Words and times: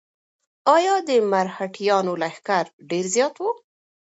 ایا 0.75 0.95
د 1.07 1.09
مرهټیانو 1.31 2.13
لښکر 2.21 2.65
ډېر 2.89 3.05
زیات 3.15 3.35
و؟ 3.39 3.43